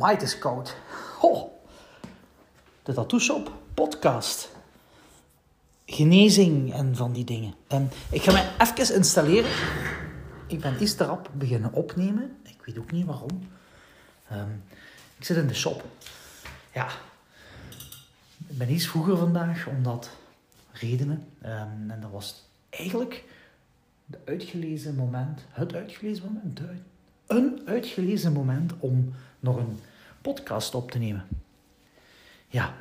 [0.00, 0.76] Amai, het is koud.
[1.18, 1.60] Ho.
[2.82, 4.50] De Tattoo Shop podcast.
[5.86, 7.54] Genezing en van die dingen.
[7.66, 9.50] En ik ga mij even installeren.
[10.46, 12.36] Ik ben iets te rap beginnen opnemen.
[12.42, 13.48] Ik weet ook niet waarom.
[14.28, 14.50] Ehm,
[15.18, 15.84] ik zit in de shop.
[16.74, 16.88] Ja.
[18.48, 20.10] Ik ben iets vroeger vandaag, omdat
[20.72, 21.26] redenen.
[21.40, 23.24] Ehm, en dat was eigenlijk
[24.06, 25.40] de uitgelezen moment.
[25.50, 26.60] Het uitgelezen moment.
[27.26, 29.78] Een uitgelezen moment om nog een
[30.20, 31.26] podcast op te nemen.
[32.48, 32.74] Ja,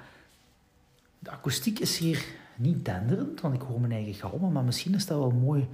[1.19, 2.25] de akoestiek is hier
[2.55, 5.67] niet denderend, want ik hoor mijn eigen galmen, maar misschien is dat wel mooi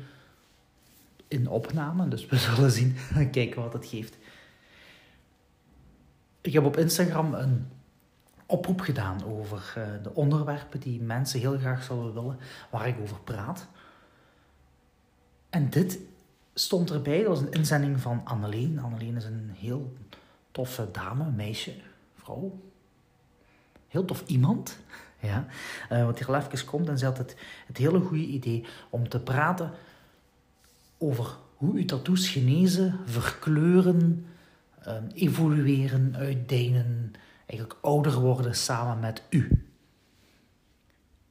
[1.28, 2.96] in opname, dus we zullen zien,
[3.32, 4.18] kijken wat het geeft.
[6.42, 7.68] Ik heb op Instagram een
[8.46, 12.40] oproep gedaan over uh, de onderwerpen die mensen heel graag zouden willen,
[12.70, 13.68] waar ik over praat.
[15.50, 16.00] En dit
[16.54, 18.80] stond erbij, dat was een inzending van Anneleen.
[18.80, 19.94] Anneleen is een heel
[20.56, 21.74] toffe dame, meisje,
[22.16, 22.60] vrouw.
[23.88, 24.78] Heel tof iemand.
[25.20, 25.46] Ja,
[25.92, 27.36] uh, al even komt en ze had het,
[27.68, 29.72] het hele goede idee om te praten
[30.98, 34.26] over hoe uw tattoos genezen, verkleuren,
[34.88, 37.12] uh, evolueren, uitdijnen,
[37.46, 39.66] eigenlijk ouder worden samen met u.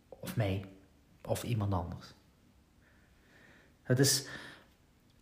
[0.09, 0.65] Of mij,
[1.23, 2.15] of iemand anders.
[3.83, 4.27] Het is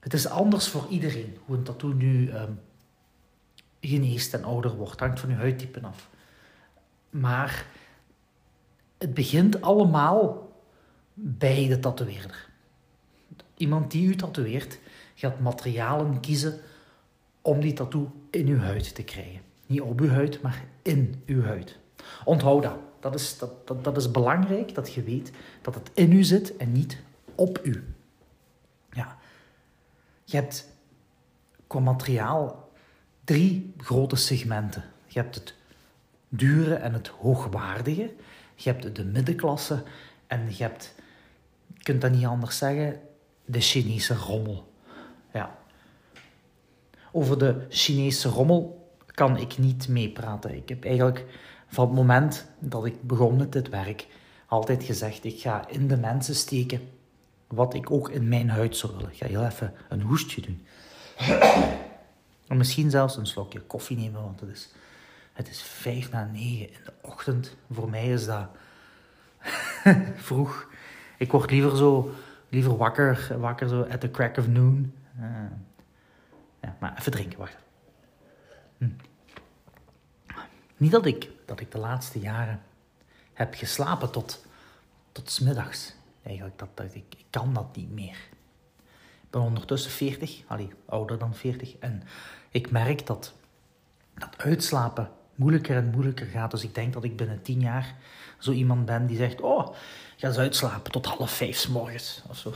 [0.03, 2.61] het is anders voor iedereen hoe een tattoo nu um,
[3.89, 5.01] geneest en ouder wordt.
[5.01, 6.11] Hangt van je huidtype af.
[7.11, 7.67] Maar
[8.99, 10.53] het begint allemaal
[11.15, 12.49] bij de tatoeëerder.
[13.57, 14.79] Iemand die u tatoeëert
[15.15, 16.61] gaat materialen kiezen
[17.43, 19.41] om die tattoo in uw huid te krijgen.
[19.67, 21.79] Niet op uw huid, maar in uw huid.
[22.25, 22.79] Onthoud dat.
[23.01, 26.57] Dat is, dat, dat, dat is belangrijk, dat je weet dat het in u zit
[26.57, 27.03] en niet
[27.35, 27.95] op u.
[28.91, 29.19] Ja.
[30.25, 30.69] Je hebt
[31.67, 32.71] qua materiaal
[33.25, 34.85] drie grote segmenten.
[35.07, 35.55] Je hebt het
[36.29, 38.13] dure en het hoogwaardige.
[38.55, 39.83] Je hebt de middenklasse
[40.27, 40.95] en je hebt,
[41.77, 43.01] je kunt dat niet anders zeggen,
[43.45, 44.73] de Chinese rommel.
[45.33, 45.59] Ja.
[47.13, 50.57] Over de Chinese rommel kan ik niet meepraten.
[50.57, 51.25] Ik heb eigenlijk
[51.67, 54.07] van het moment dat ik begon met dit werk
[54.47, 56.89] altijd gezegd: ik ga in de mensen steken
[57.47, 59.11] wat ik ook in mijn huid zou willen.
[59.11, 60.67] Ik ga heel even een hoestje doen.
[62.47, 64.69] En misschien zelfs een slokje koffie nemen, want het is,
[65.33, 67.57] het is vijf na negen in de ochtend.
[67.71, 68.49] Voor mij is dat
[70.17, 70.71] vroeg.
[71.19, 72.15] Ik word liever zo,
[72.49, 74.93] liever wakker, wakker zo at the crack of noon.
[75.21, 75.27] Uh,
[76.61, 77.57] ja, maar even drinken, wacht.
[78.79, 78.89] Hm.
[80.77, 82.63] Niet dat ik, dat ik de laatste jaren
[83.33, 84.47] heb geslapen tot,
[85.13, 85.95] tot smiddags.
[86.23, 88.17] Eigenlijk, dat, dat, ik, ik kan dat niet meer.
[89.33, 91.77] Ben ondertussen 40, allee, ouder dan 40.
[91.79, 92.03] En
[92.51, 93.33] ik merk dat,
[94.15, 96.51] dat uitslapen moeilijker en moeilijker gaat.
[96.51, 97.97] Dus ik denk dat ik binnen 10 jaar
[98.39, 99.75] zo iemand ben die zegt: Oh,
[100.17, 102.53] ga eens uitslapen tot half vijf s morgens of zo.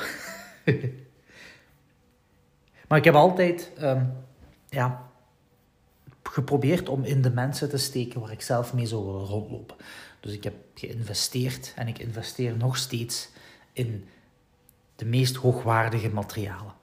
[2.88, 4.12] maar ik heb altijd um,
[4.68, 5.10] ja,
[6.22, 9.76] geprobeerd om in de mensen te steken waar ik zelf mee zou rondlopen.
[10.20, 13.28] Dus ik heb geïnvesteerd en ik investeer nog steeds
[13.72, 14.08] in
[14.96, 16.74] de meest hoogwaardige materialen.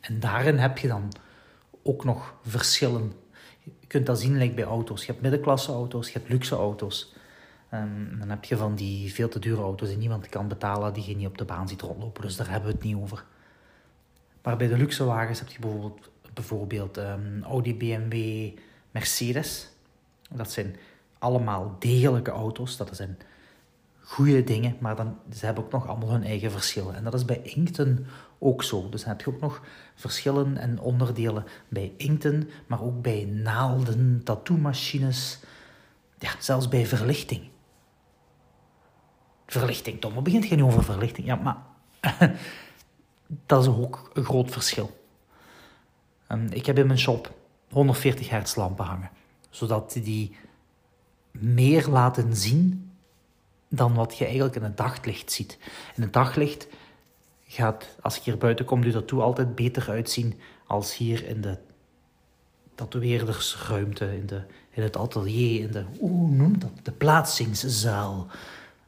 [0.00, 1.12] En daarin heb je dan
[1.82, 3.12] ook nog verschillen.
[3.60, 5.00] Je kunt dat zien like bij auto's.
[5.00, 7.14] Je hebt middenklasse auto's, je hebt luxe auto's.
[7.68, 11.08] Ehm, dan heb je van die veel te dure auto's die niemand kan betalen, die
[11.08, 12.22] je niet op de baan ziet rondlopen.
[12.22, 13.24] Dus daar hebben we het niet over.
[14.42, 18.48] Maar bij de luxe wagens heb je bijvoorbeeld, bijvoorbeeld um, Audi, BMW,
[18.90, 19.68] Mercedes.
[20.30, 20.76] Dat zijn
[21.18, 22.76] allemaal degelijke auto's.
[22.76, 23.18] Dat zijn
[24.02, 26.94] goede dingen, maar dan, ze hebben ook nog allemaal hun eigen verschillen.
[26.94, 28.06] En dat is bij inkten
[28.38, 28.88] ook zo.
[28.88, 29.62] Dus dan heb je ook nog
[29.94, 35.40] verschillen en onderdelen bij inkten, maar ook bij naalden, tattoo-machines,
[36.18, 37.50] ja, zelfs bij verlichting.
[39.46, 41.26] Verlichting, Tom, wat begint je nu over verlichting?
[41.26, 41.56] Ja, maar
[43.46, 45.00] dat is ook een groot verschil.
[46.50, 47.34] ik heb in mijn shop
[47.70, 49.10] 140 hertz lampen hangen,
[49.50, 50.36] zodat die
[51.30, 52.91] meer laten zien
[53.74, 55.58] dan wat je eigenlijk in het daglicht ziet.
[55.94, 56.66] In het daglicht
[57.46, 61.58] gaat, als ik hier buiten kom, je tattoo altijd beter uitzien als hier in de
[62.74, 68.26] tatoeëerdersruimte, in, de, in het atelier, in de, hoe noemt dat, de plaatsingszaal.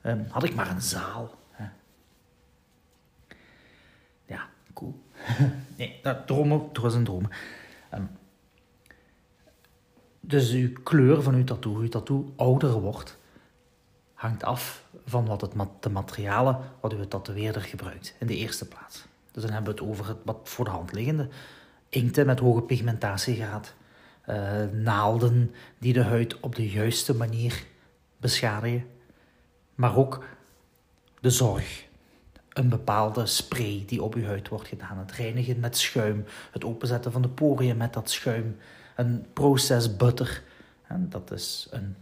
[0.03, 1.35] Um, had ik maar een zaal.
[1.51, 1.65] Hè.
[4.27, 5.01] Ja, cool.
[5.77, 7.29] nee, dat, dromen, het was een droom.
[7.95, 8.09] Um,
[10.21, 13.19] dus uw kleur van uw tattoo, uw tattoo ouder wordt,
[14.25, 19.05] hangt af van wat het, de materialen wat uw tatoeëerder gebruikt in de eerste plaats.
[19.33, 21.29] Dus dan hebben we het over het wat voor de hand liggende.
[21.89, 23.75] Inkten met hoge pigmentatiegraad,
[24.29, 27.65] uh, naalden die de huid op de juiste manier
[28.17, 28.87] beschadigen.
[29.75, 30.25] Maar ook
[31.21, 31.85] de zorg.
[32.49, 34.99] Een bepaalde spray die op uw huid wordt gedaan.
[34.99, 36.25] Het reinigen met schuim.
[36.51, 38.57] Het openzetten van de poriën met dat schuim.
[38.97, 40.43] Een process butter.
[40.87, 41.97] En dat is een,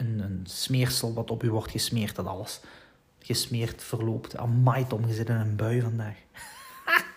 [0.00, 2.16] een, smeersel wat op u wordt gesmeerd.
[2.16, 2.60] Dat alles
[3.18, 4.36] gesmeerd verloopt.
[4.36, 6.16] Amai Tom, je zit in een bui vandaag.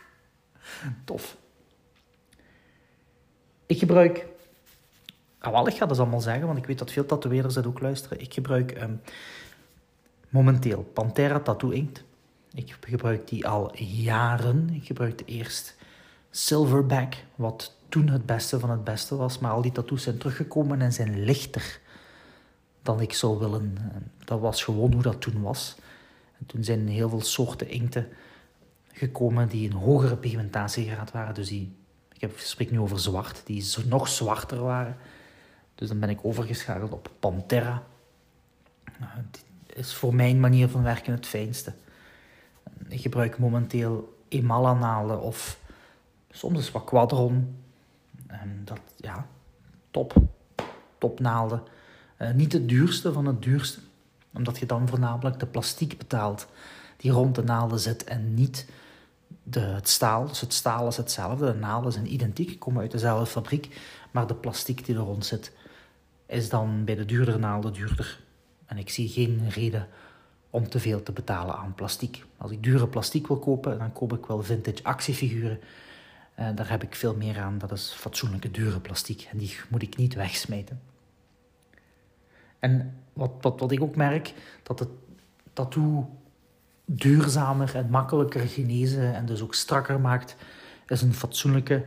[1.05, 1.37] Tof.
[3.65, 4.25] Ik gebruik...
[5.39, 8.19] Ah, ik ga dat allemaal zeggen, want ik weet dat veel tatoeëerders dat ook luisteren.
[8.19, 9.01] Ik gebruik um,
[10.29, 12.03] momenteel Pantera Tattoo Inkt.
[12.53, 14.69] Ik gebruik die al jaren.
[14.69, 15.75] Ik gebruikte eerst
[16.29, 19.39] Silverback, wat toen het beste van het beste was.
[19.39, 21.79] Maar al die tattoos zijn teruggekomen en zijn lichter
[22.83, 23.77] dan ik zou willen.
[24.25, 25.75] Dat was gewoon hoe dat toen was.
[26.39, 28.07] En toen zijn heel veel soorten inkten
[28.91, 31.33] gekomen die een hogere pigmentatiegraad waren.
[31.33, 31.75] Dus die,
[32.13, 34.97] ik, heb, spreek nu over zwart, die nog zwarter waren.
[35.75, 37.83] Dus dan ben ik overgeschakeld op Pantera.
[38.99, 39.11] Nou,
[39.65, 41.73] is voor mijn manier van werken het fijnste.
[42.87, 45.59] Ik gebruik momenteel emalanalen of
[46.31, 47.57] soms is wat quadron.
[48.63, 49.27] Dat, ja,
[49.91, 50.15] top.
[50.97, 51.63] Topnaalden.
[52.23, 53.79] Uh, niet het duurste van het duurste.
[54.33, 56.47] Omdat je dan voornamelijk de plastiek betaalt
[56.97, 58.67] die rond de naalden zit en niet
[59.43, 60.27] de, het staal.
[60.27, 63.81] Dus het staal is hetzelfde, de naalden zijn identiek, komen uit dezelfde fabriek.
[64.11, 65.51] Maar de plastiek die er rond zit,
[66.25, 68.19] is dan bij de duurdere naalden duurder.
[68.65, 69.87] En ik zie geen reden
[70.49, 72.25] om te veel te betalen aan plastiek.
[72.37, 75.59] Als ik dure plastiek wil kopen, dan koop ik wel vintage actiefiguren.
[76.39, 77.57] Uh, daar heb ik veel meer aan.
[77.57, 79.27] Dat is fatsoenlijke dure plastiek.
[79.31, 80.92] En die moet ik niet wegsmijten.
[82.63, 84.33] En wat, wat, wat ik ook merk,
[84.63, 84.89] dat het
[85.53, 86.09] tattoo
[86.85, 90.35] duurzamer en makkelijker genezen en dus ook strakker maakt,
[90.87, 91.83] is een fatsoenlijke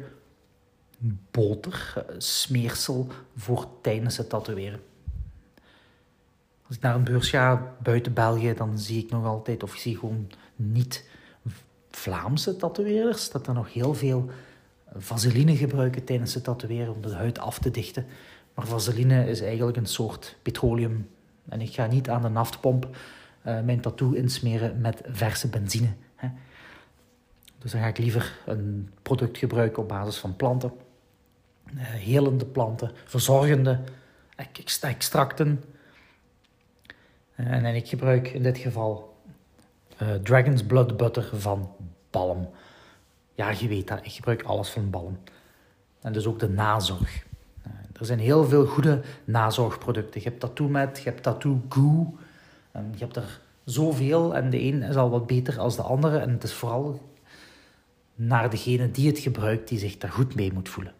[1.30, 4.80] boter, eh, smeersel voor tijdens het tatoeëren.
[6.66, 9.80] Als ik naar een beurs ga buiten België, dan zie ik nog altijd, of ik
[9.80, 11.04] zie gewoon niet
[11.90, 14.30] Vlaamse tatoeëerders, dat er nog heel veel
[14.96, 18.06] vaseline gebruiken tijdens het tatoeëren om de huid af te dichten.
[18.56, 21.10] Maar vaseline is eigenlijk een soort petroleum.
[21.48, 22.96] En ik ga niet aan de naftpomp
[23.46, 25.92] uh, mijn tattoo insmeren met verse benzine.
[26.14, 26.28] Hè.
[27.58, 30.72] Dus dan ga ik liever een product gebruiken op basis van planten.
[31.74, 33.80] Uh, helende planten, verzorgende
[34.80, 35.64] extracten.
[37.36, 39.16] Uh, en ik gebruik in dit geval
[40.22, 41.74] Dragon's Blood Butter van
[42.10, 42.50] Balm.
[43.34, 45.18] Ja, je weet dat, ik gebruik alles van Balm.
[46.00, 47.24] En dus ook de nazorg.
[47.98, 50.20] Er zijn heel veel goede nazorgproducten.
[50.20, 52.14] Je hebt Tattoo Met, je hebt Tattoo Goo,
[52.72, 56.18] je hebt er zoveel en de een is al wat beter als de andere.
[56.18, 57.00] En het is vooral
[58.14, 60.94] naar degene die het gebruikt, die zich daar goed mee moet voelen.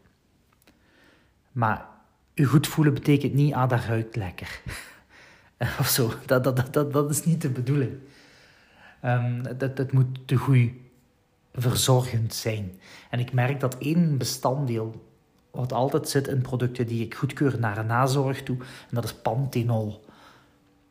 [1.52, 1.86] Maar
[2.34, 4.60] je goed voelen betekent niet, ah, dat ruikt lekker.
[5.80, 6.10] of zo.
[6.26, 7.92] Dat, dat, dat, dat, is niet de bedoeling.
[9.04, 10.70] Um, dat, dat moet te goed
[11.52, 12.80] verzorgend zijn.
[13.10, 15.04] En ik merk dat één bestanddeel
[15.56, 19.14] wat altijd zit in producten die ik goedkeur naar een nazorg toe, en dat is
[19.14, 20.04] panthenol.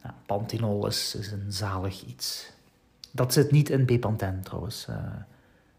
[0.05, 2.51] Ja, Pantinol is, een zalig iets.
[3.11, 4.87] Dat zit niet in Bepanthen trouwens.
[4.89, 4.95] Uh,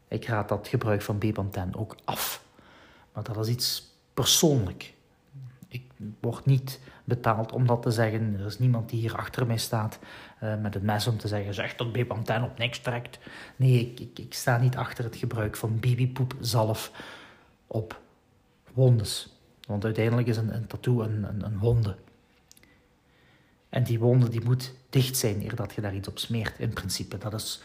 [0.08, 2.44] ik raad dat gebruik van Bepanthen ook af.
[3.12, 4.94] Maar dat is iets persoonlijk.
[5.68, 5.82] Ik
[6.20, 8.36] word niet betaald om dat te zeggen.
[8.38, 9.98] Er is niemand die hier achter mij staat
[10.42, 13.18] uh, met het mes om te zeggen: zeg dat Bepanthen op niks trekt.
[13.56, 16.90] Nee, ik, ik, ik sta niet achter het gebruik van babypoepzalf
[17.66, 18.00] op
[18.76, 19.28] wondes.
[19.66, 21.96] Want uiteindelijk is een, een tattoo een, een, een wonde.
[23.68, 26.72] En die wonde die moet dicht zijn eer dat je daar iets op smeert, in
[26.72, 27.18] principe.
[27.18, 27.62] Dat is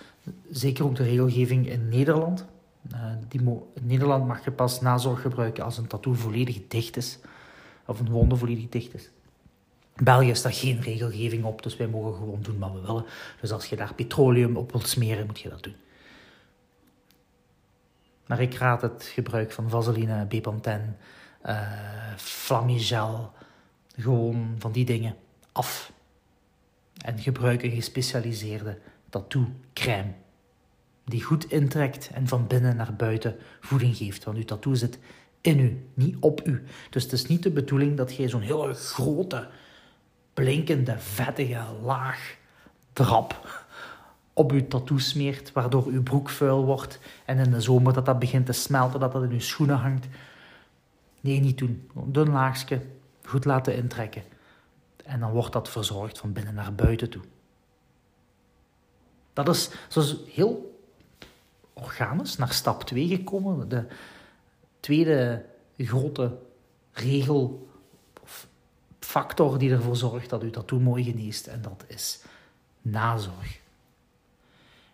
[0.50, 2.46] zeker ook de regelgeving in Nederland.
[2.94, 3.42] Uh, die
[3.74, 7.20] in Nederland mag je pas nazorg gebruiken als een tattoo volledig dicht is.
[7.86, 9.10] Of een wonde volledig dicht is.
[9.96, 13.06] In België is daar geen regelgeving op, dus wij mogen gewoon doen wat we willen.
[13.42, 15.76] Dus als je daar petroleum op wilt smeren, moet je dat doen.
[18.32, 20.98] Maar ik raad het gebruik van vaseline, Bepanthen,
[21.46, 21.62] uh,
[22.18, 23.32] Flamigel,
[23.96, 25.16] gewoon van die dingen
[25.52, 25.92] af.
[26.98, 28.78] En gebruik een gespecialiseerde
[29.10, 30.14] tattoo-crème.
[31.06, 34.24] Die goed intrekt en van binnen naar buiten voeding geeft.
[34.24, 35.00] Want uw tattoo zit
[35.42, 36.64] in u, niet op u.
[36.90, 39.50] Dus het is niet de bedoeling dat jij zo'n hele grote,
[40.34, 42.38] blinkende, vettige laag
[42.94, 43.61] drap
[44.34, 48.20] op uw tattoo smeert, waardoor uw broek vuil wordt en in de zomer dat dat
[48.20, 50.08] begint te smelten, dat dat in uw schoenen hangt.
[51.22, 51.90] Nee, niet doen.
[52.06, 52.82] Dun laagje,
[53.24, 54.24] goed laten intrekken.
[55.04, 57.22] En dan wordt dat verzorgd van binnen naar buiten toe.
[59.34, 60.80] Dat is, zoals heel
[61.74, 63.70] organisch naar stap 2 gekomen.
[63.70, 63.86] De
[64.80, 65.46] tweede
[65.78, 66.38] grote
[66.92, 67.70] regel
[68.22, 68.48] of
[69.00, 71.48] factor die ervoor zorgt dat uw tattoo mooi geneest.
[71.48, 72.24] En dat is
[72.82, 73.61] nazorg.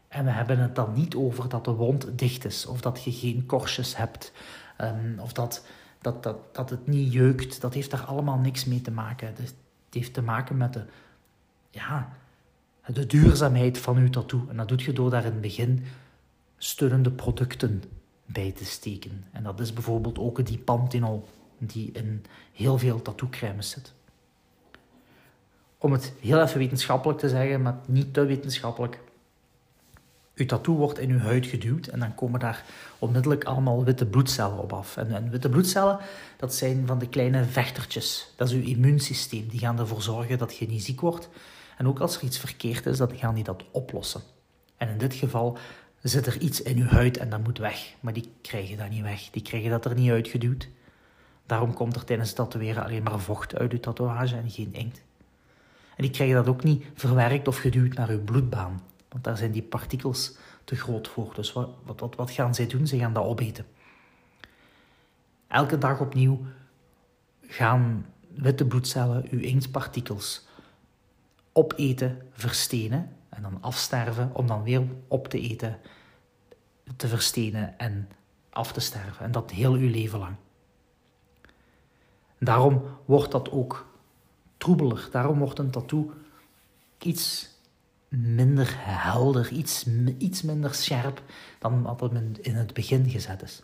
[0.07, 3.11] En we hebben het dan niet over dat de wond dicht is, of dat je
[3.11, 4.31] geen korstjes hebt,
[4.81, 5.65] um, of dat,
[6.01, 7.61] dat, dat, dat het niet jeukt.
[7.61, 9.27] Dat heeft daar allemaal niks mee te maken.
[9.27, 9.55] Het
[9.89, 10.85] heeft te maken met de,
[11.69, 12.13] ja,
[12.85, 14.45] de duurzaamheid van uw tattoo.
[14.49, 15.85] En dat doet je door daar in het begin
[16.57, 17.83] stunnende producten
[18.25, 19.25] bij te steken.
[19.31, 23.93] En dat is bijvoorbeeld ook die Panthenol, die in heel veel tattoo-crèmes zit.
[25.77, 28.99] Om het heel even wetenschappelijk te zeggen, maar niet te wetenschappelijk.
[30.37, 32.63] Uw tattoo wordt in uw huid geduwd en dan komen daar
[32.99, 34.97] onmiddellijk allemaal witte bloedcellen op af.
[34.97, 35.99] En, witte bloedcellen,
[36.37, 38.33] dat zijn van de kleine vechtertjes.
[38.35, 39.47] Dat is uw immuunsysteem.
[39.47, 41.29] Die gaan ervoor zorgen dat je niet ziek wordt.
[41.77, 44.21] En ook als er iets verkeerd is, dan gaan die dat oplossen.
[44.77, 45.57] En in dit geval
[46.01, 47.93] zit er iets in uw huid en dat moet weg.
[47.99, 49.29] Maar die krijgen dat niet weg.
[49.31, 50.69] Die krijgen dat er niet uitgeduwd.
[51.45, 55.01] Daarom komt er tijdens het tatoeëren alleen maar vocht uit uw tatoeage en geen inkt.
[55.95, 58.81] En die krijgen dat ook niet verwerkt of geduwd naar uw bloedbaan.
[59.09, 61.33] Want daar zijn die partikels te groot voor.
[61.33, 62.87] Dus wat, wat, wat gaan zij doen?
[62.87, 63.65] Ze gaan dat opeten.
[65.47, 66.45] Elke dag opnieuw
[67.41, 70.47] gaan witte bloedcellen uw inktpartikels
[71.51, 75.79] opeten, verstenen en dan afsterven om dan weer op te eten,
[76.95, 78.09] te verstenen en
[78.49, 79.25] af te sterven.
[79.25, 80.35] En dat heel uw leven lang.
[82.39, 83.87] Daarom wordt dat ook
[84.57, 85.07] troebeler.
[85.11, 86.11] Daarom wordt een tattoo
[86.97, 87.49] iets
[88.07, 89.85] minder helder, iets,
[90.17, 91.21] iets minder scherp
[91.59, 93.63] dan wat het in het begin gezet is.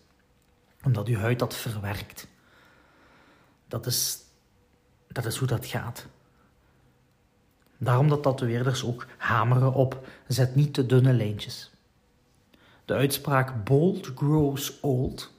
[0.83, 2.27] Omdat uw huid dat verwerkt.
[3.67, 4.17] Dat is,
[5.07, 6.07] dat is hoe dat gaat.
[7.77, 11.71] Daarom dat tatoeëerders ook hameren op zet niet te dunne lijntjes.
[12.85, 15.31] De uitspraak bold grows old.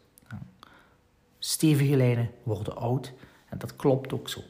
[1.39, 3.13] Stevige lijnen worden oud
[3.49, 4.41] en dat klopt ook zo.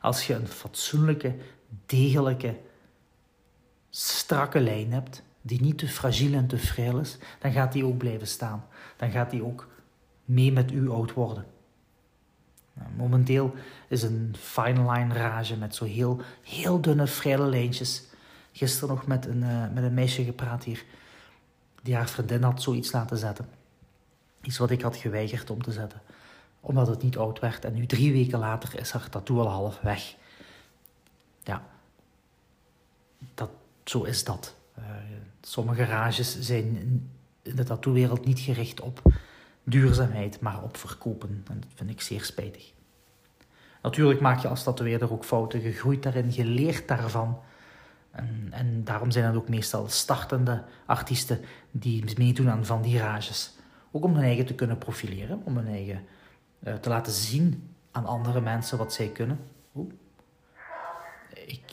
[0.00, 1.36] Als je een fatsoenlijke,
[1.86, 2.56] degelijke,
[3.96, 7.98] strakke lijn hebt, die niet te fragiel en te frail is, dan gaat die ook
[7.98, 8.64] blijven staan.
[8.96, 9.68] Dan gaat die ook
[10.24, 11.46] mee met u oud worden.
[12.72, 13.54] Nou, momenteel
[13.88, 18.04] is een fine line rage met zo heel, heel dunne, fraile lijntjes.
[18.52, 20.84] Gisteren nog met een, uh, met een meisje gepraat hier,
[21.82, 23.48] die haar vriendin had zoiets laten zetten.
[24.42, 26.02] Iets wat ik had geweigerd om te zetten,
[26.60, 27.64] omdat het niet oud werd.
[27.64, 30.16] En nu drie weken later is haar tattoo al half weg.
[31.42, 31.62] Ja,
[33.34, 33.50] dat,
[33.84, 34.54] zo is dat.
[34.78, 34.84] Uh,
[35.40, 37.10] sommige rages zijn in
[37.42, 39.02] de tattoowereld niet gericht op
[39.64, 41.44] duurzaamheid, maar op verkopen.
[41.48, 42.72] En dat vind ik zeer spijtig.
[43.82, 45.62] Natuurlijk maak je als tatoeëerder ook fouten.
[45.62, 47.38] Je groeit daarin, je leert daarvan.
[48.10, 53.52] En, en daarom zijn het ook meestal startende artiesten die meedoen aan van die rages.
[53.90, 56.04] Ook om hun eigen te kunnen profileren, om hun eigen
[56.58, 59.38] uh, te laten zien aan andere mensen wat zij kunnen.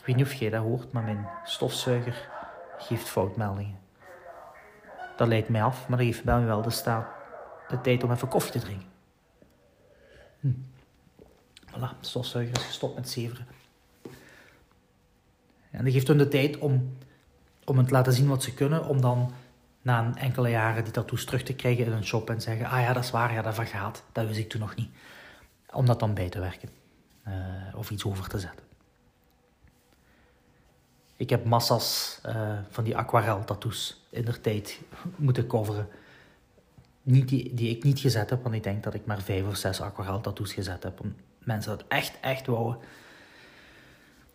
[0.02, 2.28] Ik weet niet of jij dat hoort, maar mijn stofzuiger
[2.78, 3.78] geeft foutmeldingen.
[5.16, 7.06] Dat leidt mij af, maar dat geeft mij wel de staat
[7.68, 8.88] de tijd om even koffie te drinken.
[10.40, 10.52] Hm.
[11.70, 13.46] Voilà, de stofzuiger is gestopt met zeveren.
[15.70, 16.96] En dat geeft hun de tijd om,
[17.64, 19.32] om het te laten zien wat ze kunnen, om dan
[19.82, 22.80] na een enkele jaren die tattoos terug te krijgen in een shop en zeggen, ah
[22.80, 24.02] ja, dat is waar, ja, dat vergaat.
[24.12, 24.90] Dat wist ik toen nog niet.
[25.72, 26.68] Om dat dan bij te werken.
[27.28, 27.34] Uh,
[27.74, 28.71] of iets over te zetten.
[31.22, 34.80] Ik heb massa's uh, van die aquarel tattoos in de tijd
[35.16, 35.88] moeten coveren
[37.02, 39.56] niet die, die ik niet gezet heb, want ik denk dat ik maar vijf of
[39.56, 41.00] zes aquarel tattoos gezet heb.
[41.00, 42.80] Om mensen dat echt, echt wouden.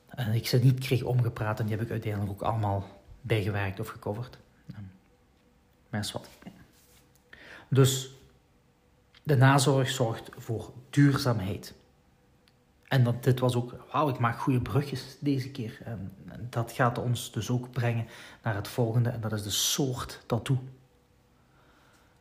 [0.07, 2.87] En ik ze niet kreeg omgepraat en die heb ik uiteindelijk ook allemaal
[3.21, 4.37] bijgewerkt of gecoverd.
[5.91, 6.29] Is wat.
[7.67, 8.09] Dus
[9.23, 11.73] de nazorg zorgt voor duurzaamheid.
[12.87, 15.81] En dat, dit was ook, wauw, ik maak goede brugjes deze keer.
[16.49, 18.07] Dat gaat ons dus ook brengen
[18.43, 20.59] naar het volgende, en dat is de soort tattoo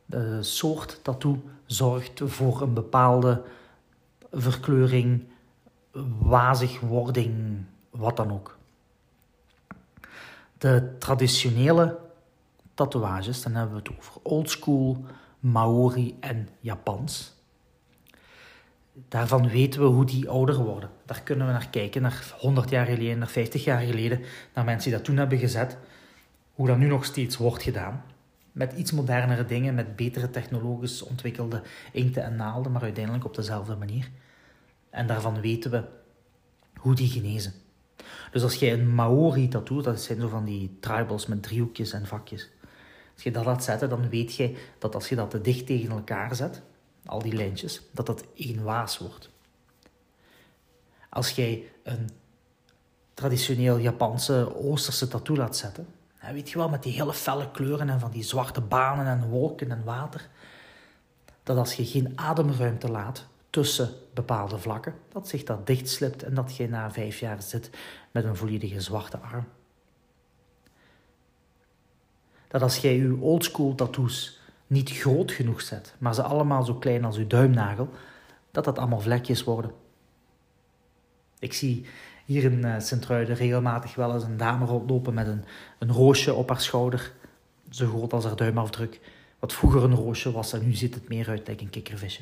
[0.07, 3.43] de soort tattoo zorgt voor een bepaalde
[4.31, 5.23] verkleuring,
[6.19, 8.57] wazigwording, wat dan ook.
[10.57, 11.99] De traditionele
[12.73, 15.05] tatoeages, dan hebben we het over oldschool,
[15.39, 17.35] Maori en Japans.
[19.07, 20.89] Daarvan weten we hoe die ouder worden.
[21.05, 24.21] Daar kunnen we naar kijken, naar 100 jaar geleden, naar 50 jaar geleden,
[24.53, 25.77] naar mensen die dat toen hebben gezet,
[26.53, 28.03] hoe dat nu nog steeds wordt gedaan
[28.57, 31.61] met iets modernere dingen, met betere technologisch ontwikkelde
[31.91, 34.09] inkten en naalden, maar uiteindelijk op dezelfde manier.
[34.89, 35.83] En daarvan weten we
[36.75, 37.53] hoe die genezen.
[38.31, 42.05] Dus als jij een Maori tattoo, dat zijn zo van die tribals met driehoekjes en
[42.05, 42.49] vakjes.
[43.13, 45.89] Als je dat laat zetten, dan weet je dat als je dat te dicht tegen
[45.89, 46.61] elkaar zet,
[47.07, 49.29] al die lijntjes, dat dat één waas wordt.
[51.09, 52.09] Als jij een
[53.13, 55.87] traditioneel Japanse Oosterse tattoo laat zetten,
[56.33, 59.71] weet je wel, met die hele felle kleuren en van die zwarte banen en wolken
[59.71, 60.29] en water,
[61.43, 66.55] dat als je geen ademruimte laat tussen bepaalde vlakken, dat zich dat dichtslipt en dat
[66.55, 67.69] je na vijf jaar zit
[68.11, 69.47] met een volledige zwarte arm.
[72.47, 77.05] Dat als jij je oldschool tattoos niet groot genoeg zet, maar ze allemaal zo klein
[77.05, 77.89] als je duimnagel,
[78.51, 79.71] dat dat allemaal vlekjes worden.
[81.39, 81.85] Ik zie
[82.25, 85.43] hier in uh, Sint-Truiden regelmatig wel eens een dame rondlopen met een,
[85.79, 87.11] een roosje op haar schouder,
[87.69, 88.99] zo groot als haar duimafdruk.
[89.39, 92.21] Wat vroeger een roosje was en nu ziet het meer uit lijkt een kikkervisje.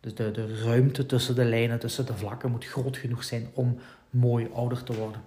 [0.00, 3.78] Dus de, de ruimte tussen de lijnen, tussen de vlakken moet groot genoeg zijn om
[4.10, 5.20] mooi ouder te worden.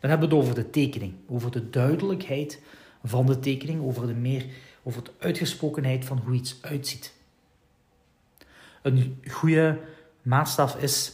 [0.00, 2.60] Dan hebben we het over de tekening, over de duidelijkheid
[3.02, 4.46] van de tekening, over de meer,
[4.82, 7.14] over de uitgesprokenheid van hoe iets uitziet.
[8.82, 9.80] Een goede
[10.22, 11.12] maatstaf is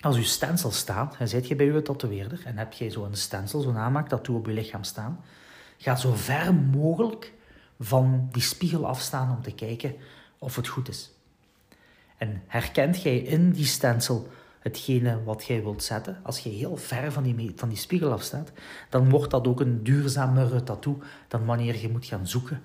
[0.00, 3.60] als uw stencil staat, en zit je bij uw tatoeëerder en heb je zo'n stencil,
[3.60, 5.24] zo'n aanmaak tattoo op je lichaam staan,
[5.76, 7.32] ga zo ver mogelijk
[7.80, 9.94] van die spiegel afstaan om te kijken
[10.38, 11.10] of het goed is.
[12.16, 17.12] En herkent jij in die stencil hetgene wat jij wilt zetten, als je heel ver
[17.12, 18.52] van die, van die spiegel afstaat,
[18.88, 22.62] dan wordt dat ook een duurzamere tattoo dan wanneer je moet gaan zoeken.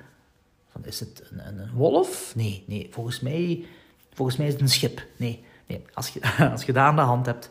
[0.69, 2.35] Van, is het een, een, wolf?
[2.35, 3.65] Nee, nee, volgens mij,
[4.13, 5.05] volgens mij is het een schip.
[5.17, 5.85] Nee, nee.
[5.93, 6.21] Als, je,
[6.51, 7.49] als je aan de hand hebt,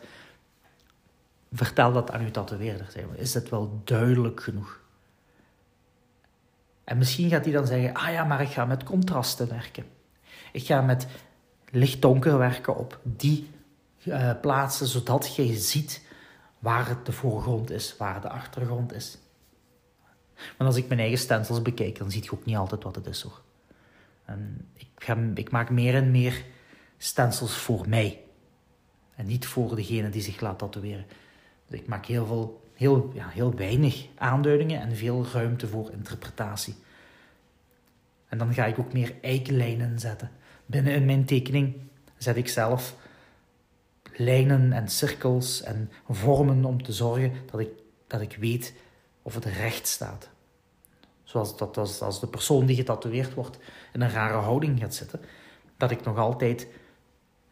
[1.53, 2.87] vertel dat aan je tatoeëerder.
[3.15, 4.81] Is het wel duidelijk genoeg?
[6.85, 9.85] En misschien gaat hij dan zeggen, ah ja, maar ik ga met contrasten werken.
[10.53, 11.07] Ik ga met
[11.71, 13.51] licht-donker werken op die
[14.05, 16.07] uh, plaatsen, zodat je ziet
[16.59, 19.19] waar het de voorgrond is, waar de achtergrond is.
[20.59, 23.07] Maar als ik mijn eigen stencils bekijk, dan zie je ook niet altijd wat het
[23.07, 23.41] is hoor.
[24.25, 26.45] En ik, ga, ik maak meer en meer
[26.99, 28.21] stencils voor mij.
[29.15, 31.07] En niet voor degene die zich laat tatoeëren.
[31.67, 36.75] Dus ik maak heel, veel, heel, ja, heel weinig aanduidingen en veel ruimte voor interpretatie.
[38.29, 40.31] En dan ga ik ook meer eiklijnen zetten.
[40.67, 41.75] Binnen in mijn tekening
[42.17, 42.97] zet ik zelf
[44.25, 47.69] lijnen en cirkels en vormen om te zorgen dat ik,
[48.07, 48.75] dat ik weet
[49.23, 50.31] of het recht staat.
[51.23, 53.59] Zoals dat als, als de persoon die getatoeëerd wordt
[53.93, 55.21] in een rare houding gaat zitten,
[55.77, 56.67] dat ik nog altijd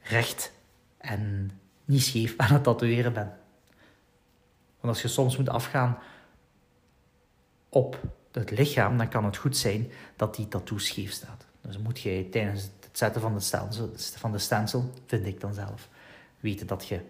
[0.03, 0.53] recht
[0.99, 1.51] en
[1.85, 3.39] niet scheef aan het tatoeëren ben.
[4.81, 5.99] Want als je soms moet afgaan
[7.69, 8.01] op
[8.33, 11.47] het lichaam, dan kan het goed zijn dat die tattoo scheef staat.
[11.61, 15.55] Dus moet je tijdens het zetten van de stencil, van de stencil vind ik dan
[15.55, 15.89] zelf,
[16.41, 17.01] weten dat je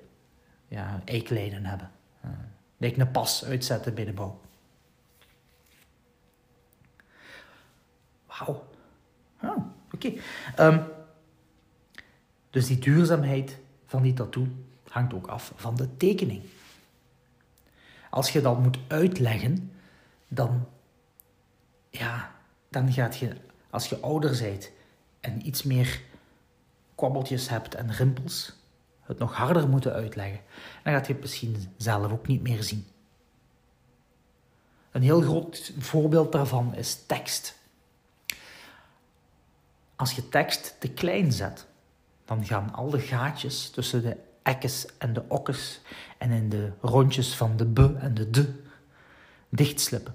[0.68, 1.90] ja, eiklijnen hebben.
[2.24, 2.30] Uh,
[2.76, 4.40] lijkt een pas uitzetten bij de bouw.
[8.26, 8.68] Wauw.
[9.42, 10.12] Oh, Oké.
[10.56, 10.82] Ehm,
[12.50, 14.46] dus die duurzaamheid van die tattoo
[14.88, 16.42] hangt ook af van de tekening.
[18.10, 19.72] Als je dat moet uitleggen,
[20.28, 20.68] dan,
[21.90, 22.34] ja,
[22.68, 23.36] dan gaat je,
[23.70, 24.70] als je ouder bent
[25.20, 26.00] en iets meer
[26.94, 28.59] kwabbeltjes hebt en rimpels,
[29.10, 30.40] het nog harder moeten uitleggen.
[30.84, 32.86] Dan gaat je het misschien zelf ook niet meer zien.
[34.90, 37.58] Een heel groot voorbeeld daarvan is tekst.
[39.96, 41.66] Als je tekst te klein zet,
[42.24, 45.80] dan gaan al de gaatjes tussen de ekkes en de okkes
[46.18, 48.46] en in de rondjes van de b en de d
[49.48, 50.14] dichtslippen.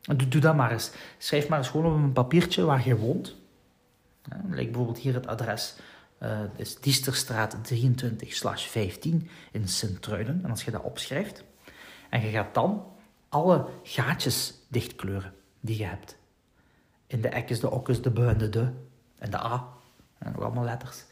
[0.00, 0.90] Doe, doe dat maar eens.
[1.18, 3.34] Schrijf maar eens gewoon op een papiertje waar je woont.
[4.22, 5.76] Ja, bijvoorbeeld hier het adres
[6.24, 7.58] uh, is Diesterstraat 23-15
[9.52, 10.40] in Sint-Truiden.
[10.44, 11.44] En als je dat opschrijft
[12.10, 12.86] en je gaat dan
[13.28, 16.16] alle gaatjes dichtkleuren die je hebt.
[17.06, 18.68] In de ekjes, de okkes, de b en de de
[19.18, 19.68] en de a.
[20.18, 21.04] En nog allemaal letters.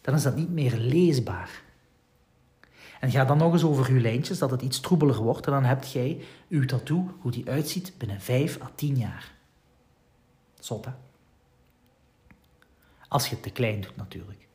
[0.00, 1.62] Dan is dat niet meer leesbaar.
[3.00, 5.46] En ga dan nog eens over je lijntjes, dat het iets troebeler wordt.
[5.46, 9.32] En dan heb jij je tattoo, hoe die uitziet, binnen 5 à 10 jaar.
[10.58, 10.90] Zot, hè?
[13.10, 14.48] Als je het te klein doet natuurlijk.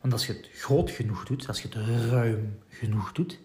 [0.00, 1.76] Want als je het groot genoeg doet, als je het
[2.10, 3.38] ruim genoeg doet,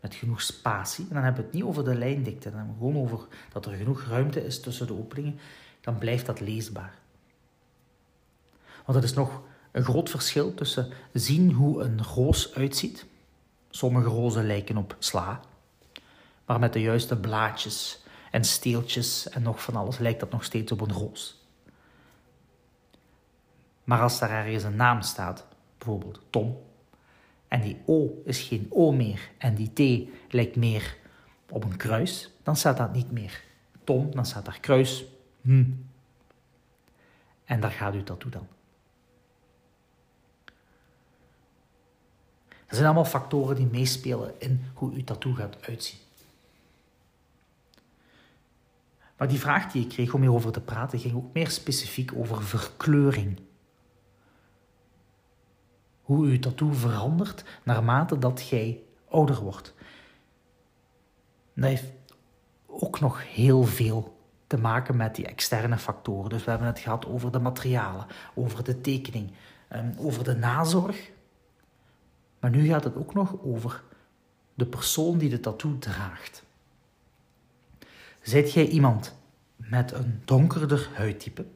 [0.00, 2.84] met genoeg spatie, en dan hebben we het niet over de lijndikte, dan hebben we
[2.84, 5.38] gewoon over dat er genoeg ruimte is tussen de openingen,
[5.80, 6.94] dan blijft dat leesbaar.
[8.84, 13.06] Want er is nog een groot verschil tussen zien hoe een roos uitziet.
[13.70, 15.40] Sommige rozen lijken op sla,
[16.44, 20.72] maar met de juiste blaadjes en steeltjes en nog van alles lijkt dat nog steeds
[20.72, 21.39] op een roos.
[23.90, 25.46] Maar als daar ergens een naam staat,
[25.78, 26.58] bijvoorbeeld Tom,
[27.48, 30.96] en die O is geen O meer en die T lijkt meer
[31.48, 33.42] op een kruis, dan staat dat niet meer
[33.84, 35.04] Tom, dan staat daar kruis.
[35.40, 35.64] Hm.
[37.44, 38.46] En daar gaat uw tattoo dan.
[42.44, 46.00] Dat zijn allemaal factoren die meespelen in hoe uw tattoo gaat uitzien.
[49.16, 52.42] Maar die vraag die ik kreeg om hierover te praten, ging ook meer specifiek over
[52.42, 53.48] verkleuring.
[56.10, 59.74] Hoe uw tattoo verandert naarmate dat jij ouder wordt.
[61.54, 61.92] dat heeft
[62.66, 66.30] ook nog heel veel te maken met die externe factoren.
[66.30, 69.32] Dus we hebben het gehad over de materialen, over de tekening,
[69.68, 71.10] ehm, over de nazorg.
[72.40, 73.82] Maar nu gaat het ook nog over
[74.54, 76.44] de persoon die de tattoo draagt.
[78.20, 79.14] Zit jij iemand
[79.56, 81.46] met een donkerder huidtype,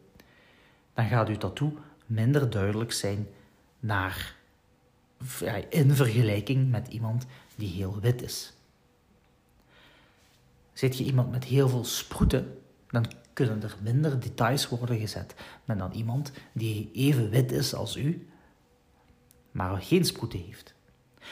[0.92, 3.26] dan gaat uw tattoo minder duidelijk zijn
[3.80, 4.42] naar,
[5.68, 8.52] in vergelijking met iemand die heel wit is.
[10.72, 12.58] Zit je iemand met heel veel sproeten,
[12.88, 15.34] dan kunnen er minder details worden gezet
[15.64, 18.28] met dan iemand die even wit is als u,
[19.50, 20.74] maar geen sproeten heeft.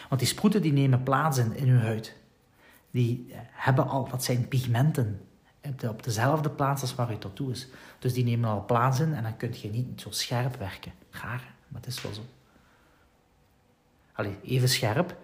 [0.09, 2.17] Want die sproeten die nemen plaats in, in uw huid.
[2.91, 5.21] Die hebben al, dat zijn pigmenten
[5.89, 7.69] op dezelfde plaats als waar uw tattoo is.
[7.99, 10.93] Dus die nemen al plaats in en dan kun je niet zo scherp werken.
[11.11, 12.23] Raar, maar het is wel zo.
[14.43, 15.17] Even scherp,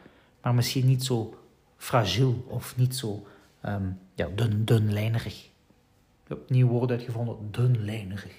[0.42, 1.38] maar misschien niet zo
[1.76, 3.26] fragiel of niet zo
[3.64, 5.44] um, ja, dun, dunlijnerig.
[6.24, 8.34] Ik heb een nieuw woord uitgevonden, dunlijnerig.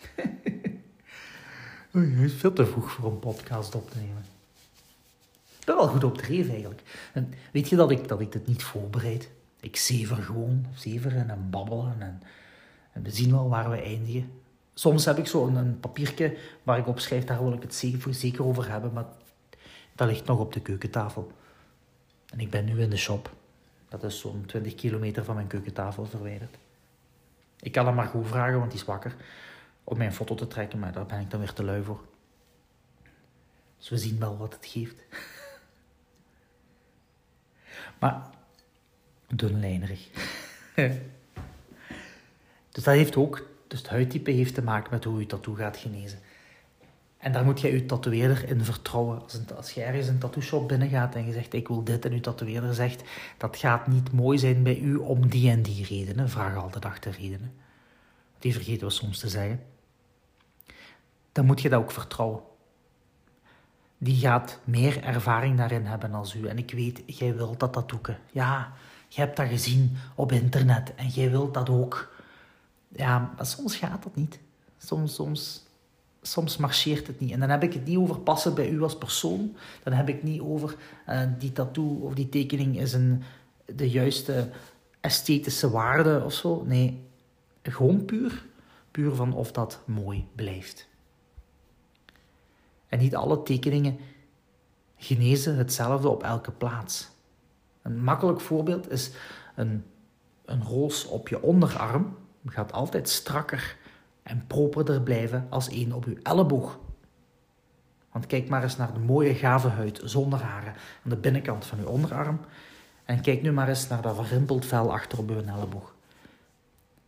[1.90, 4.24] Het veel te vroeg voor een podcast op te nemen.
[5.58, 6.82] Ik ben wel goed op dreef eigenlijk.
[7.12, 9.30] En weet je dat ik, dat ik dit niet voorbereid?
[9.60, 12.22] Ik zever gewoon, zeveren en babbelen en,
[12.92, 14.39] en we zien wel waar we eindigen.
[14.80, 17.74] Soms heb ik zo een, papiertje waar ik op schrijf, daar wil ik het
[18.10, 19.04] zeker, over hebben, maar
[19.94, 21.32] dat ligt nog op de keukentafel.
[22.26, 23.32] En ik ben nu in de shop.
[23.88, 26.56] Dat is zo'n 20 kilometer van mijn keukentafel verwijderd.
[27.60, 29.16] Ik kan hem maar goed vragen, want die is wakker,
[29.84, 32.00] om mijn foto te trekken, maar daar ben ik dan weer te lui voor.
[33.78, 35.04] Dus we zien wel wat het geeft.
[38.00, 38.28] maar
[39.34, 40.08] dunlijnerig.
[42.70, 45.76] dus dat heeft ook, dus het huidtype heeft te maken met hoe je tattoo gaat
[45.76, 46.18] genezen.
[47.18, 49.22] En daar moet je je tatoeëerder in vertrouwen.
[49.22, 52.04] Als, een, als je ergens een tattoo shop binnengaat en je zegt ik wil dit
[52.04, 53.02] en je tatoeëerder zegt
[53.38, 57.12] dat gaat niet mooi zijn bij u om die en die redenen, vraag altijd achter
[57.20, 57.52] redenen.
[58.38, 59.62] Die vergeten we soms te zeggen.
[61.32, 62.40] Dan moet je dat ook vertrouwen.
[63.98, 66.46] Die gaat meer ervaring daarin hebben als u.
[66.46, 68.16] En ik weet, jij wilt dat tattooen.
[68.32, 68.72] Ja,
[69.08, 72.18] je hebt dat gezien op internet en jij wilt dat ook.
[72.96, 74.38] Ja, maar soms gaat dat niet.
[74.78, 75.66] Soms, soms,
[76.22, 77.32] soms marcheert het niet.
[77.32, 79.56] En dan heb ik het niet over passen bij u als persoon.
[79.82, 80.76] Dan heb ik niet over
[81.08, 83.22] uh, die tattoo of die tekening is een,
[83.64, 84.50] de juiste
[85.00, 86.62] esthetische waarde of zo.
[86.66, 87.04] Nee,
[87.62, 88.46] gewoon puur.
[88.90, 90.88] Puur van of dat mooi blijft.
[92.88, 93.98] En niet alle tekeningen
[94.96, 97.08] genezen hetzelfde op elke plaats.
[97.82, 99.10] Een makkelijk voorbeeld is
[99.56, 99.84] een,
[100.44, 103.76] een roos op je onderarm gaat altijd strakker
[104.22, 106.78] en properder blijven als één op uw elleboog.
[108.12, 110.72] Want kijk maar eens naar de mooie gave huid zonder haren
[111.04, 112.40] aan de binnenkant van uw onderarm
[113.04, 115.94] en kijk nu maar eens naar dat verrimpeld vel achter op uw elleboog.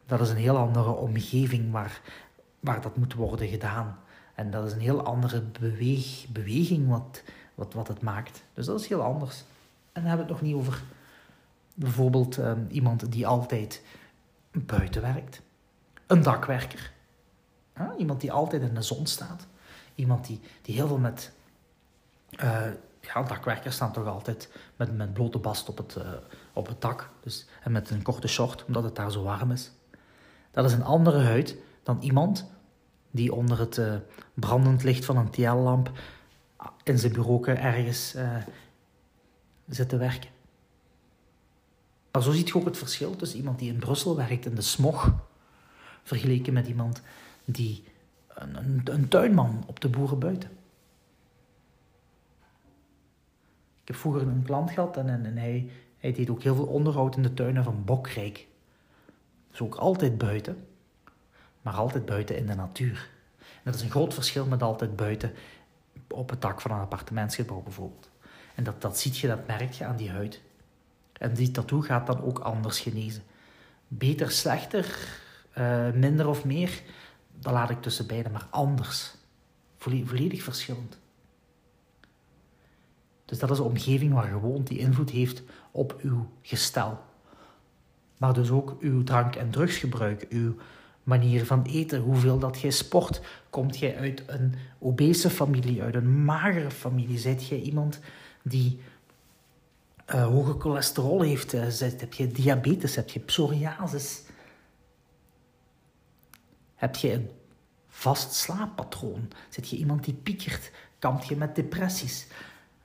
[0.06, 2.00] Dat is een heel andere omgeving waar,
[2.60, 3.98] waar dat moet worden gedaan.
[4.34, 5.42] En dat is een heel andere
[6.32, 7.22] beweging wat,
[7.54, 8.42] wat, wat het maakt.
[8.54, 9.44] Dus dat is heel anders.
[9.92, 10.82] En dan hebben we het nog niet over
[11.74, 13.82] bijvoorbeeld um, iemand die altijd
[14.52, 15.42] buiten werkt.
[16.06, 16.92] Een dakwerker.
[17.98, 19.46] Iemand die altijd in de zon staat.
[19.94, 21.32] Iemand die, die heel veel met...
[22.30, 22.60] Uh,
[23.00, 26.04] ja, dakwerkers staan toch altijd met, met blote bast op het, uh,
[26.52, 27.10] op het dak.
[27.20, 29.70] Dus, en met een korte short, omdat het daar zo warm is.
[30.50, 32.50] Dat is een andere huid dan iemand
[33.10, 33.94] die onder het uh,
[34.34, 35.90] brandend licht van een TL-lamp
[36.82, 38.16] in zijn bureau ergens
[39.66, 40.30] zitten werken.
[42.12, 44.62] Maar zo ziet je ook het verschil tussen iemand die in Brussel werkt in de
[44.62, 45.14] smog,
[46.02, 47.02] vergeleken met iemand
[47.44, 47.84] die
[48.28, 50.50] een, een, tuinman op de boeren buiten.
[53.82, 57.16] Ik heb vroeger een klant gehad en, en, hij, hij deed ook heel veel onderhoud
[57.16, 58.46] in de tuinen van Bokrijk.
[59.50, 60.66] Dus ook altijd buiten,
[61.62, 63.08] maar altijd buiten in de natuur.
[63.38, 65.32] En dat is een groot verschil met altijd buiten
[66.08, 68.10] op het dak van een appartementsgebouw bijvoorbeeld.
[68.54, 70.40] En dat, dat ziet je, dat merk je aan die huid.
[71.22, 73.22] En die tattoo gaat dan ook anders genezen.
[73.88, 74.98] Beter, slechter,
[75.58, 76.82] uh, minder of meer,
[77.38, 79.14] dat laat ik tussen beiden, maar anders.
[79.76, 80.98] Volledig verschillend.
[83.24, 87.00] Dus dat is een omgeving waar gewoon die invloed heeft op uw gestel.
[88.18, 90.56] Maar dus ook uw drank- en drugsgebruik, uw
[91.02, 93.20] manier van eten, hoeveel dat jij sport.
[93.50, 97.18] Komt jij uit een obese familie, uit een magere familie?
[97.18, 98.00] Zijt jij iemand
[98.42, 98.80] die
[100.14, 101.54] uh, hoge cholesterol heeft?
[101.54, 102.96] Uh, heb je diabetes?
[102.96, 104.22] Heb je psoriasis?
[106.74, 107.30] Heb je een
[107.88, 109.30] vast slaappatroon?
[109.48, 110.70] Zit je iemand die piekert?
[110.98, 112.26] Kampt je met depressies?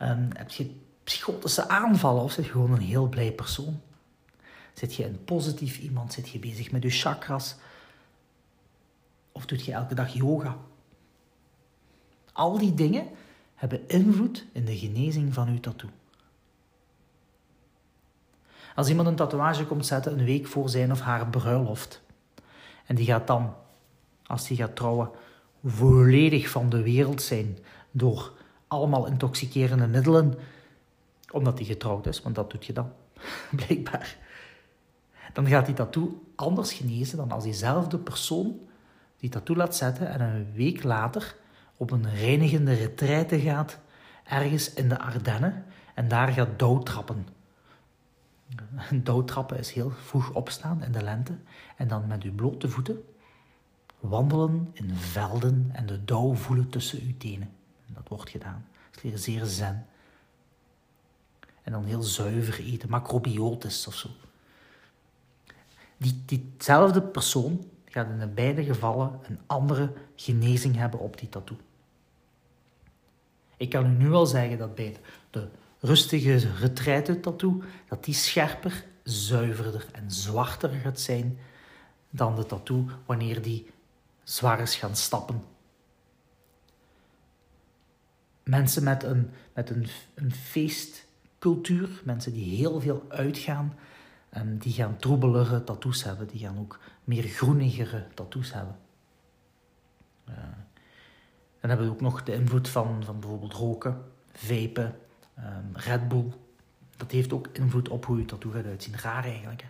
[0.02, 3.82] Um, heb je psychotische aanvallen of zit je gewoon een heel blij persoon?
[4.74, 6.14] Zit je een positief iemand?
[6.14, 7.56] Zit je bezig met je chakras?
[9.32, 10.58] Of doet je elke dag yoga?
[12.34, 13.08] Al die dingen
[13.56, 15.90] hebben invloed in de genezing van uw tattoo.
[18.78, 22.02] Als iemand een tatoeage komt zetten een week voor zijn of haar bruiloft,
[22.86, 23.54] en die gaat dan,
[24.26, 25.10] als hij gaat trouwen,
[25.66, 27.58] volledig van de wereld zijn
[27.92, 28.34] door
[28.68, 30.34] allemaal intoxicerende middelen,
[31.32, 32.92] omdat hij getrouwd is, want dat doet je dan,
[33.66, 34.18] blijkbaar.
[35.34, 38.60] Dan gaat die tattoo anders genezen dan als diezelfde persoon
[39.20, 41.36] die tattoo laat zetten en een week later
[41.78, 43.80] op een reinigende retraite gaat,
[44.24, 47.37] ergens in de Ardennen, en daar gaat doodtrappen.
[49.04, 51.38] Doodtrappen is heel vroeg opstaan in de lente
[51.78, 53.04] en dan met uw blote voeten
[54.00, 57.50] wandelen in velden en de dauw voelen tussen uw tenen.
[57.86, 58.66] Dat wordt gedaan.
[58.92, 59.88] Dat is zeer zen.
[61.64, 64.10] En dan heel zuiver eten, macrobiotisch of zo.
[65.98, 71.58] Die, diezelfde persoon gaat in beide gevallen een andere genezing hebben op die tattoo.
[73.58, 74.98] Ik kan u nu al zeggen dat bij
[75.30, 75.48] de
[75.80, 81.38] rustige retraite tattoo, dat die scherper, zuiverder en zwarter gaat zijn
[82.10, 83.70] dan de tattoo wanneer die
[84.24, 85.44] zwaar is gaan stappen.
[88.44, 93.74] Mensen met een, met een, een feestcultuur, mensen die heel veel uitgaan,
[94.38, 96.28] um, die gaan troebelere tattoos hebben.
[96.28, 98.76] Die gaan ook meer groenigere tattoos hebben.
[100.30, 100.36] Uh,
[101.60, 104.96] dan hebben we ook nog de invloed van, van bijvoorbeeld roken, vapen,
[105.38, 106.32] um, Red Bull.
[106.98, 108.98] Dat heeft ook invloed op hoe je tattoo gaat uitzien.
[108.98, 109.68] Raar eigenlijk, hè?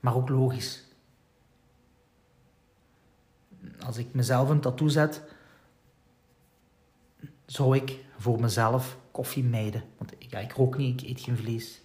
[0.00, 0.84] maar ook logisch.
[3.86, 5.22] Als ik mezelf een tattoo zet,
[7.46, 9.82] zou ik voor mezelf koffie mijden.
[9.98, 11.80] Want ik rook niet, ik eet geen vlees.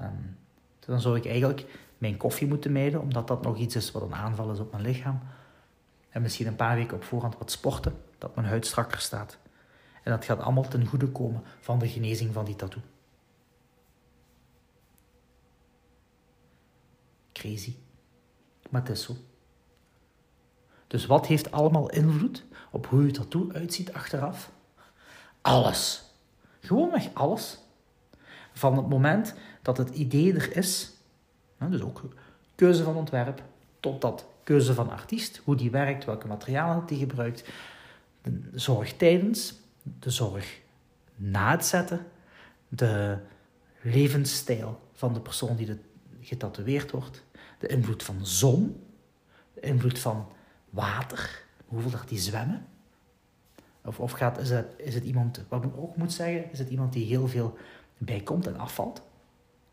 [0.00, 0.36] Um,
[0.78, 1.66] dan zou ik eigenlijk
[1.98, 4.82] mijn koffie moeten mijden, omdat dat nog iets is wat een aanval is op mijn
[4.82, 5.20] lichaam.
[6.08, 9.38] En misschien een paar weken op voorhand wat sporten, dat mijn huid strakker staat.
[10.06, 12.80] En dat gaat allemaal ten goede komen van de genezing van die tattoo.
[17.32, 17.74] Crazy.
[18.70, 19.16] Maar het is zo.
[20.86, 24.52] Dus wat heeft allemaal invloed op hoe je tattoo uitziet achteraf?
[25.40, 26.04] Alles.
[26.60, 27.58] Gewoonweg alles.
[28.52, 30.92] Van het moment dat het idee er is,
[31.58, 32.02] dus ook
[32.54, 33.42] keuze van ontwerp,
[33.80, 37.48] tot dat keuze van artiest, hoe die werkt, welke materialen die gebruikt,
[38.22, 39.64] de zorg tijdens,
[39.98, 40.60] de zorg
[41.14, 42.06] na het zetten,
[42.68, 43.18] de
[43.80, 45.80] levensstijl van de persoon die
[46.20, 47.24] getatoeëerd wordt,
[47.58, 48.84] de invloed van zon,
[49.54, 50.28] de invloed van
[50.70, 52.66] water, hoeveel dat die zwemmen.
[53.84, 56.68] Of, of gaat, is, het, is het iemand, wat ik ook moet zeggen, is het
[56.68, 57.56] iemand die heel veel
[57.98, 59.02] bijkomt en afvalt?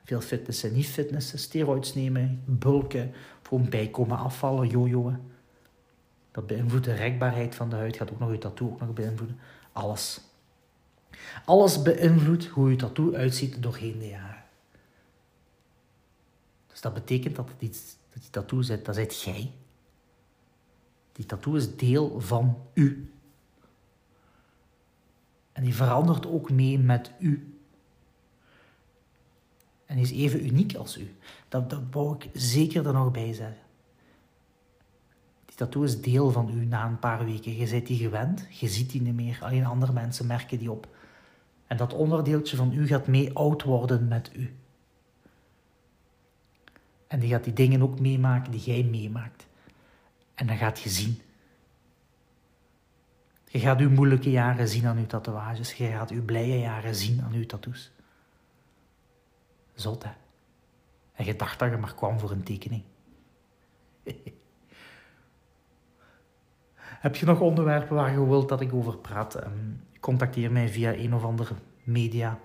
[0.03, 5.17] Veel fitnessen, niet fitnessen, steroids nemen, bulken, gewoon bijkomen, afvallen, jojoen.
[6.31, 9.39] Dat beïnvloedt de rekbaarheid van de huid, gaat ook nog je tattoo ook nog beïnvloeden.
[9.73, 10.21] Alles.
[11.45, 14.43] Alles beïnvloedt hoe je tattoo uitziet doorheen de jaren.
[16.67, 19.51] Dus dat betekent dat, het iets, dat die tattoo zit, dat zit jij.
[21.11, 23.11] Die tattoo is deel van u.
[25.51, 27.57] En die verandert ook mee met u.
[29.85, 31.15] En die is even uniek als u.
[31.49, 33.62] Dat, dat wou ik zeker er nog bij zeggen.
[35.53, 37.57] Die tattoo is deel van u na een paar weken.
[37.57, 39.39] Je bent die gewend, je ziet die niet meer.
[39.41, 40.87] Alleen andere mensen merken die op.
[41.67, 44.55] En dat onderdeeltje van u gaat mee oud worden met u.
[47.07, 49.47] En die gaat die dingen ook meemaken die jij meemaakt.
[50.33, 51.21] En dan gaat je zien.
[53.47, 55.73] Je gaat uw moeilijke jaren zien aan uw tatoeages.
[55.73, 57.91] Je gaat uw blije jaren zien aan uw tattoos.
[59.73, 60.11] Zot, hè?
[61.13, 62.83] En je dacht dat je maar kwam voor een tekening.
[67.03, 69.35] Heb je nog onderwerpen waar je wilt dat ik over praat?
[69.35, 69.51] Ehm,
[69.99, 72.39] contacteer mij via een of andere media.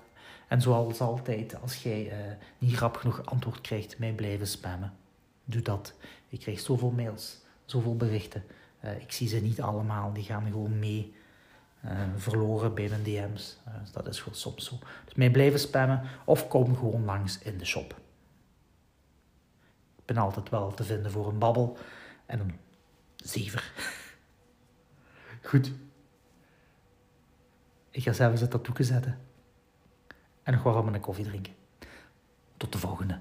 [0.49, 2.13] En zoals altijd, als jij uh,
[2.59, 4.93] niet grap genoeg antwoord krijgt, mij blijven spammen.
[5.45, 5.95] Doe dat.
[6.29, 8.45] Ik krijg zoveel mails, zoveel berichten.
[8.85, 11.15] Uh, ik zie ze niet allemaal, die gaan gewoon mee
[11.85, 13.59] uh, verloren bij mijn DM's.
[13.93, 14.75] Dat is gewoon soms zo.
[15.05, 17.95] Dus mij blijven spammen of kom gewoon langs in de shop.
[19.99, 21.77] Ik ben altijd wel te vinden voor een babbel
[22.27, 22.59] en een
[23.17, 23.73] zever.
[25.43, 25.73] Goed.
[27.91, 29.19] Ik ga zelf eens het tattoo zetten.
[30.43, 31.53] En nog warm een koffie drinken.
[32.57, 33.19] Tot de volgende.